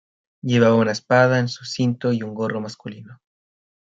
[0.41, 3.19] Llevaba una espada en su cinto y un gorro masculino.